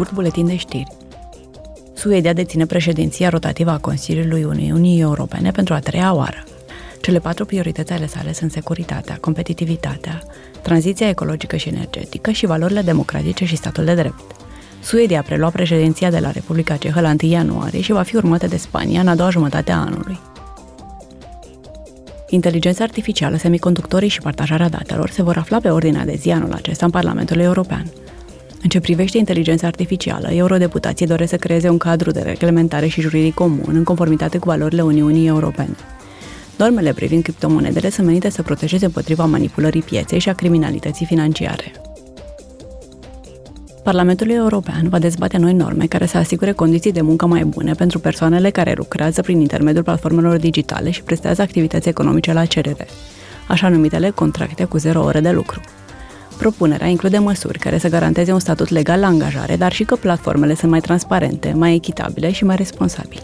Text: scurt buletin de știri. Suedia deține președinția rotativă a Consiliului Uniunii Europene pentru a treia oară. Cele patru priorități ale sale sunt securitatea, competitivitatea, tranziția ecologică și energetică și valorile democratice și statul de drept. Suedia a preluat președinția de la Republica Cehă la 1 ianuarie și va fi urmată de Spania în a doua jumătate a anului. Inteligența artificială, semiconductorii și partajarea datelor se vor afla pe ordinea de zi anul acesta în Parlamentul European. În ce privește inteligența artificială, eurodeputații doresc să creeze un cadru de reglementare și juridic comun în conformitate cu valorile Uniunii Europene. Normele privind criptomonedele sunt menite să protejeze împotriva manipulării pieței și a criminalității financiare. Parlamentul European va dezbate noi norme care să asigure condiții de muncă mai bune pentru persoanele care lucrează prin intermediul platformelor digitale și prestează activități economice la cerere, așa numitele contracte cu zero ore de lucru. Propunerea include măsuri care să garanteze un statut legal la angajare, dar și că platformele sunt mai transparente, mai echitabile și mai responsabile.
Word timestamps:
scurt 0.00 0.14
buletin 0.14 0.46
de 0.46 0.56
știri. 0.56 0.92
Suedia 1.94 2.32
deține 2.32 2.66
președinția 2.66 3.28
rotativă 3.28 3.70
a 3.70 3.78
Consiliului 3.78 4.44
Uniunii 4.44 5.00
Europene 5.00 5.50
pentru 5.50 5.74
a 5.74 5.78
treia 5.78 6.14
oară. 6.14 6.44
Cele 7.00 7.18
patru 7.18 7.44
priorități 7.44 7.92
ale 7.92 8.06
sale 8.06 8.32
sunt 8.32 8.52
securitatea, 8.52 9.18
competitivitatea, 9.20 10.22
tranziția 10.62 11.08
ecologică 11.08 11.56
și 11.56 11.68
energetică 11.68 12.30
și 12.30 12.46
valorile 12.46 12.80
democratice 12.80 13.44
și 13.44 13.56
statul 13.56 13.84
de 13.84 13.94
drept. 13.94 14.22
Suedia 14.82 15.18
a 15.18 15.22
preluat 15.22 15.52
președinția 15.52 16.10
de 16.10 16.18
la 16.18 16.30
Republica 16.30 16.76
Cehă 16.76 17.00
la 17.00 17.14
1 17.22 17.30
ianuarie 17.30 17.80
și 17.80 17.92
va 17.92 18.02
fi 18.02 18.16
urmată 18.16 18.46
de 18.46 18.56
Spania 18.56 19.00
în 19.00 19.08
a 19.08 19.14
doua 19.14 19.30
jumătate 19.30 19.72
a 19.72 19.76
anului. 19.76 20.20
Inteligența 22.28 22.84
artificială, 22.84 23.36
semiconductorii 23.36 24.08
și 24.08 24.20
partajarea 24.20 24.68
datelor 24.68 25.10
se 25.10 25.22
vor 25.22 25.36
afla 25.36 25.58
pe 25.58 25.68
ordinea 25.68 26.04
de 26.04 26.14
zi 26.14 26.30
anul 26.30 26.52
acesta 26.52 26.84
în 26.84 26.90
Parlamentul 26.90 27.38
European. 27.38 27.84
În 28.62 28.68
ce 28.68 28.80
privește 28.80 29.18
inteligența 29.18 29.66
artificială, 29.66 30.28
eurodeputații 30.30 31.06
doresc 31.06 31.30
să 31.30 31.36
creeze 31.36 31.68
un 31.68 31.78
cadru 31.78 32.10
de 32.10 32.20
reglementare 32.20 32.86
și 32.86 33.00
juridic 33.00 33.34
comun 33.34 33.72
în 33.72 33.84
conformitate 33.84 34.38
cu 34.38 34.48
valorile 34.48 34.82
Uniunii 34.82 35.26
Europene. 35.26 35.76
Normele 36.56 36.92
privind 36.92 37.22
criptomonedele 37.22 37.90
sunt 37.90 38.06
menite 38.06 38.30
să 38.30 38.42
protejeze 38.42 38.84
împotriva 38.84 39.24
manipulării 39.24 39.82
pieței 39.82 40.18
și 40.18 40.28
a 40.28 40.32
criminalității 40.32 41.06
financiare. 41.06 41.72
Parlamentul 43.82 44.30
European 44.30 44.88
va 44.88 44.98
dezbate 44.98 45.36
noi 45.36 45.52
norme 45.52 45.86
care 45.86 46.06
să 46.06 46.16
asigure 46.16 46.52
condiții 46.52 46.92
de 46.92 47.00
muncă 47.00 47.26
mai 47.26 47.44
bune 47.44 47.72
pentru 47.72 47.98
persoanele 47.98 48.50
care 48.50 48.74
lucrează 48.76 49.22
prin 49.22 49.40
intermediul 49.40 49.84
platformelor 49.84 50.36
digitale 50.36 50.90
și 50.90 51.02
prestează 51.02 51.42
activități 51.42 51.88
economice 51.88 52.32
la 52.32 52.44
cerere, 52.44 52.86
așa 53.48 53.68
numitele 53.68 54.10
contracte 54.10 54.64
cu 54.64 54.78
zero 54.78 55.02
ore 55.02 55.20
de 55.20 55.30
lucru. 55.30 55.60
Propunerea 56.40 56.86
include 56.86 57.18
măsuri 57.18 57.58
care 57.58 57.78
să 57.78 57.88
garanteze 57.88 58.32
un 58.32 58.38
statut 58.38 58.68
legal 58.68 59.00
la 59.00 59.06
angajare, 59.06 59.56
dar 59.56 59.72
și 59.72 59.84
că 59.84 59.96
platformele 59.96 60.54
sunt 60.54 60.70
mai 60.70 60.80
transparente, 60.80 61.52
mai 61.52 61.74
echitabile 61.74 62.32
și 62.32 62.44
mai 62.44 62.56
responsabile. 62.56 63.22